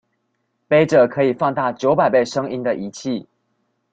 [0.67, 3.27] 揹著可以放大九百倍聲音的儀器